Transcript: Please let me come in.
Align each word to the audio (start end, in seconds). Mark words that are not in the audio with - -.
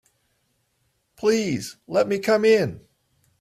Please 1.15 1.77
let 1.87 2.07
me 2.07 2.17
come 2.17 2.43
in. 2.43 2.81